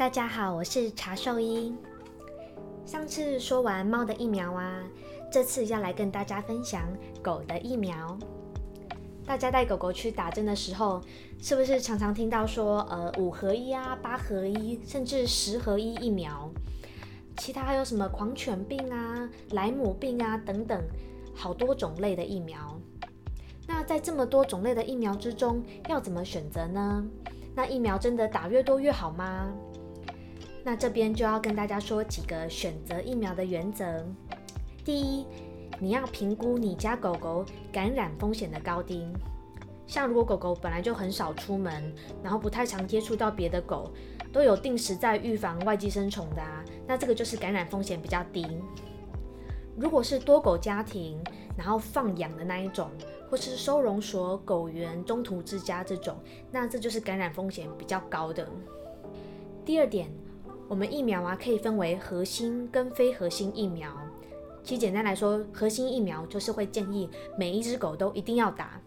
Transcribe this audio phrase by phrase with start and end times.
[0.00, 1.76] 大家好，我是茶兽医。
[2.86, 4.82] 上次说完猫的疫苗啊，
[5.30, 6.88] 这次要来跟大家分享
[7.22, 8.16] 狗的疫苗。
[9.26, 11.02] 大家带狗狗去打针的时候，
[11.38, 16.50] 是不是常常听到说，呃，五合一啊，八合一，甚至十合一疫苗？
[17.36, 20.82] 其他还有什么狂犬病啊、莱姆病啊等等，
[21.34, 22.80] 好多种类的疫苗。
[23.66, 27.06] 那在这么多种类的疫苗之中，要怎么选择呢？
[27.54, 29.52] 那疫苗真的打越多越好吗？
[30.62, 34.06] 那这边就要跟大家说几个选择疫苗的原则。
[34.84, 35.26] 第一，
[35.78, 39.06] 你要评估你家狗狗感染风险的高低。
[39.86, 41.92] 像如果狗狗本来就很少出门，
[42.22, 43.90] 然后不太常接触到别的狗，
[44.32, 48.46] 都有定时在预防外寄生虫的啊，那这个就是感染风险比较低。
[49.76, 51.18] 如果是多狗家庭，
[51.56, 52.90] 然后放养的那一种，
[53.30, 56.16] 或是收容所、狗园、中途之家这种，
[56.50, 58.46] 那这就是感染风险比较高的。
[59.64, 60.08] 第二点。
[60.70, 63.90] 我们疫苗啊，可以分为核心跟非核心疫苗。
[64.62, 68.80] 其实简单来说，核心疫苗就是会建议每一只狗都一定要打。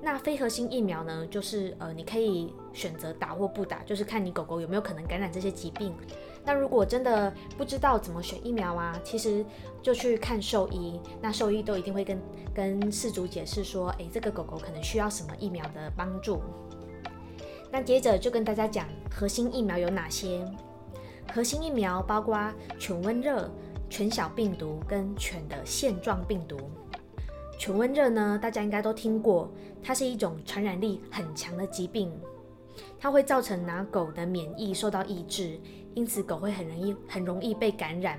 [0.00, 5.92] 那非核心疫苗呢，就是呃，你可以选择打或不打，就是看你狗狗有没有可能感染这些疾病。
[6.42, 9.44] 那如果真的不知道怎么选疫苗啊，其实
[9.82, 10.98] 就去看兽医。
[11.20, 12.18] 那兽医都一定会跟
[12.54, 16.40] 跟饲主解释说，诶，这个狗狗可能需要什么疫苗的帮助。
[17.70, 20.42] 那接着就跟大家讲核心疫苗有哪些。
[21.32, 23.48] 核心疫苗包括犬瘟热、
[23.88, 26.58] 犬小病毒跟犬的腺状病毒。
[27.56, 32.10] 犬瘟热呢，大家应该都听过，它是一种传染力很强的疾病，
[32.98, 35.60] 它会造成拿狗的免疫受到抑制，
[35.94, 38.18] 因此狗会很容易很容易被感染，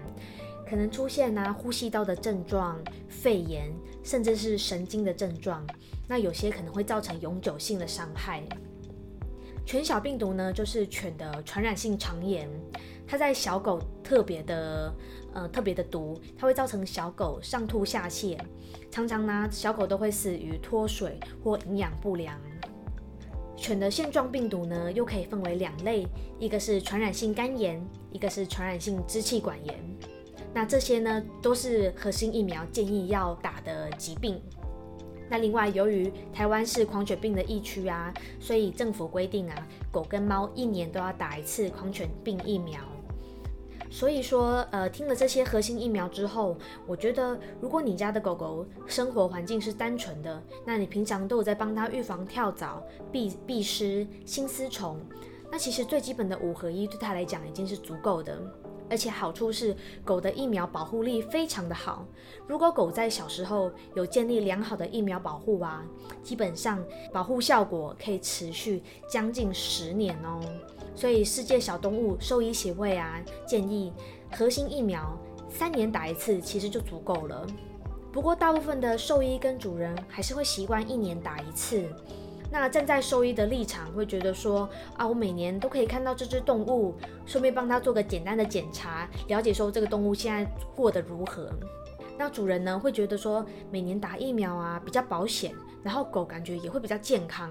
[0.70, 5.66] 可能出现啊呼吸道的症状、肺炎，甚至是神经的症状。
[6.08, 8.42] 那有些可能会造成永久性的伤害。
[9.66, 12.50] 犬小病毒呢，就是犬的传染性肠炎。
[13.12, 14.96] 它在小狗特别的，
[15.34, 18.40] 呃，特别的毒，它会造成小狗上吐下泻，
[18.90, 22.40] 常常呢，小狗都会死于脱水或营养不良。
[23.58, 26.08] 犬的腺状病毒呢，又可以分为两类，
[26.40, 29.76] 一个是传染性肝炎，一个是传染性支气管炎。
[30.54, 34.42] 那这些呢，都是核心疫苗建议要打的疾病。
[35.30, 42.80] 那另外，由于台湾是狂犬病的疫区啊，所以政府规定啊，狗跟猫一年都要打一次狂犬病疫苗。
[43.92, 46.58] 所以说，呃，听了这些核心疫苗之后，
[46.88, 52.82] 我觉得，如果你家的狗狗生活环境是单纯的，那你平常都有在帮它预防跳蚤、
[53.12, 54.98] 蜱蜱虱、新丝虫，
[55.52, 58.42] 那其实最基本的五合一对它来讲已经是足够的。
[58.90, 62.06] 而且好处是，狗的疫苗保护力非常的好。
[62.48, 65.86] 如果狗在小时候有建立良好的疫苗保护啊，
[66.24, 70.40] 基本上保护效果可以持续将近十年哦。
[70.96, 73.92] 所以，世界小动物兽医协会啊，建议
[74.32, 75.18] 核心疫苗
[75.50, 77.46] 三年打一次，其实就足够了。
[78.12, 81.84] 不过，大部分的兽医跟主人还是会习惯一年打一次。
[82.52, 86.94] 那站在兽医的立场，会觉得说啊，我每年都可以看到这只动物，
[87.26, 91.50] 顺便帮它做个简单的检查，了解说这个动物现在过得如何。
[92.18, 97.50] 那主人呢，会觉得说每年打疫苗啊比较保险，然后狗感觉也会比较健康。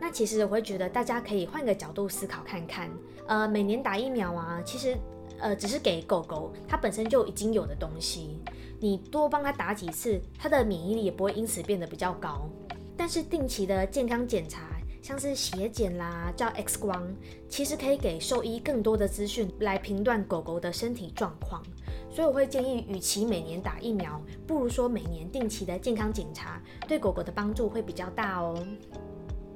[0.00, 2.90] 那其实我会觉得，大家可以换个角度思考看看，
[3.26, 4.96] 呃，每年打疫苗啊，其实
[5.38, 8.38] 呃只是给狗狗它本身就已经有的东西，
[8.80, 12.48] 你多帮它打几次，它的免疫力也不会因此变得比较高。
[12.96, 14.68] 但是定期的健康检查，
[15.02, 17.06] 像是血检啦、照 X 光，
[17.48, 21.62] 其实可以给兽医更多的资讯来评断狗狗的身体状况。
[22.10, 28.56] 所以我会建议，与其每年打疫苗，不如说每年定期的健康检查，对狗狗的帮助会比较大哦。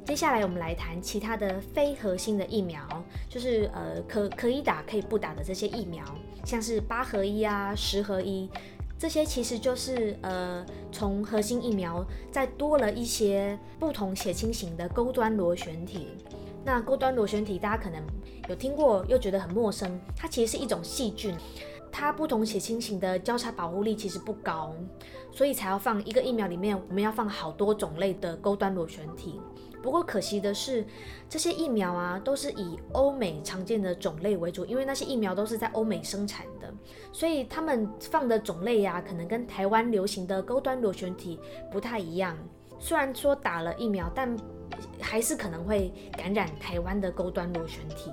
[0.04, 2.82] 接下来我们来谈其他的非核心的疫苗，
[3.28, 6.04] 就是呃可可以打可以不打的这些疫苗，
[6.44, 8.50] 像是八合一啊、十合一，
[8.98, 16.08] 这些其实就是呃从核心疫苗再多了一些不同血清型的钩端螺旋体。
[16.64, 18.02] 那钩端螺旋体大家可能
[18.48, 21.34] 有听过，又觉得很陌生，它其实是一种细菌。
[21.90, 24.74] 它不同血清型的交叉保护力其实不高，
[25.30, 29.40] 所以才要放一个疫苗里面，我们要放好多种类的钩端螺旋体。
[29.82, 30.86] 不过可惜的是，
[31.28, 36.72] 这些疫苗啊都是以欧美常见的种类为主，因为那些疫苗都是在欧美生产的，
[37.12, 41.38] 所以他们放的种类呀，可能跟台湾流行的高端螺旋体
[41.70, 42.36] 不太一样。
[42.78, 44.36] 虽然说打了疫苗，但
[45.00, 48.10] 还是可能会感染台湾的高端螺旋体。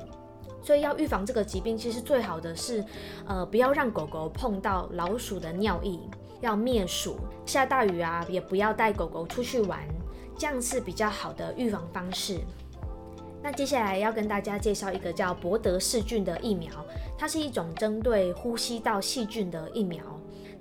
[0.61, 2.83] 所以要预防这个疾病，其实最好的是，
[3.25, 5.97] 呃，不要让狗狗碰到老鼠的尿液，
[6.41, 7.17] 要灭鼠。
[7.45, 9.79] 下大雨啊，也不要带狗狗出去玩，
[10.39, 12.39] 这样是比较好的预防方式。
[13.43, 16.71] 那接下来要跟大家介绍一个叫博德氏菌的疫苗，
[17.17, 20.01] 它是一种针对呼吸道细菌的疫苗。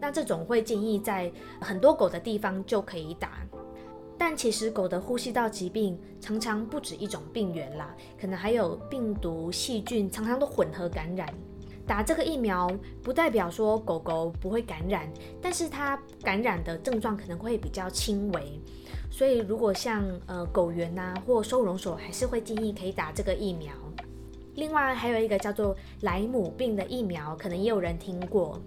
[0.01, 1.31] 那这种会建议在
[1.61, 3.39] 很多狗的地方就可以打，
[4.19, 11.33] 但其实狗的呼吸道疾病常常不止一种病源啦，可能还有病毒、细菌，常常都混合感染。
[11.89, 12.71] 打这个疫苗
[13.03, 18.61] 不代表说狗狗不会感染，但是它感染的症状可能会比较轻微。
[19.11, 23.73] 所以，如果像呃狗园呐或收容所，还是会建议可以打这个疫苗。
[24.55, 28.61] 另外，还有一个叫做莱姆病的疫苗，可能也有人听过。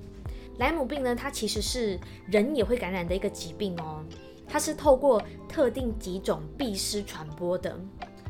[0.58, 4.04] 莱姆病呢，它其实是人也会感染的一个疾病哦。
[4.48, 7.80] 它是透过特定几种蜱虱传播的，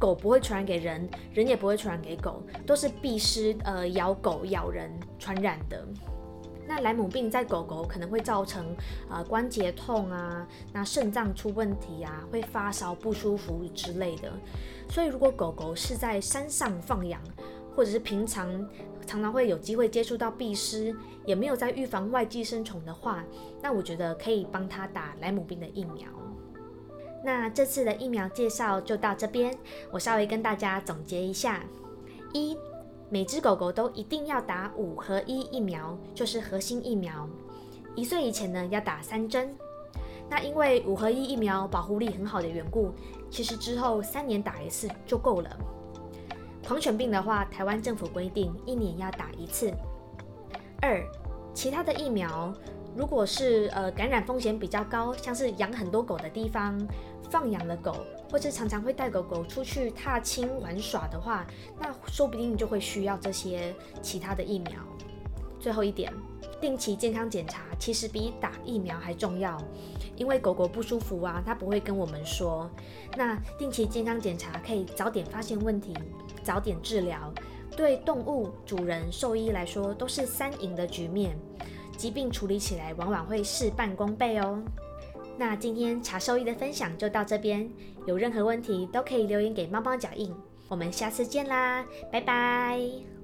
[0.01, 5.85] 狗不会传染给人，人也不会传染给狗，都是蜱虱呃咬狗咬人传染的。
[6.67, 8.65] 那莱姆病在狗狗可能会造成
[9.07, 14.31] 啊关节痛啊，那肾脏出问题啊，会发烧不舒服之类的。
[14.89, 17.21] 所以如果狗狗是在山上放养，
[17.75, 18.49] 或者是平常
[19.05, 20.95] 常常会有机会接触到蜱虱，
[21.25, 23.23] 也没有在预防外寄生虫的话，
[23.61, 26.07] 那我觉得可以帮他打莱姆病的疫苗。
[27.23, 29.55] 那这次的疫苗介绍就到这边，
[29.91, 31.63] 我稍微跟大家总结一下：
[32.33, 32.57] 一。
[33.13, 37.27] 每只狗狗都一定要打五合一疫苗，就是核心疫苗。
[37.93, 39.53] 一岁以前呢，要打三针。
[40.29, 42.93] 那因为五合一疫苗保护力很好的缘故，
[43.29, 45.49] 其实之后三年打一次就够了。
[46.65, 49.69] 狂犬病的话，台湾政府规定一年要打一次。
[50.81, 51.05] 二，
[51.53, 52.53] 其他的疫苗，
[52.95, 56.79] 如果是呃感染风险比较高，像是养很多狗的地方。
[57.29, 57.95] 放养的狗，
[58.29, 61.47] 或者常常会带狗狗出去踏青玩耍的话，
[61.79, 64.73] 那说不定就会需要这些其他的疫苗。
[65.57, 66.11] 最后一点，
[66.59, 69.57] 定期健康检查其实比打疫苗还重要，
[70.17, 72.69] 因为狗狗不舒服啊，它不会跟我们说。
[73.15, 75.93] 那定期健康检查可以早点发现问题，
[76.43, 77.33] 早点治疗，
[77.77, 81.37] 对动物主人、兽医来说都是三赢的局面，
[82.01, 84.59] 疾病处理起来往往会事半功倍哦。
[85.37, 87.69] 那今天查兽医的分享就到这边，
[88.07, 90.33] 有任何问题都可以留言给猫猫脚印，
[90.67, 93.20] 我们下次见啦，拜拜。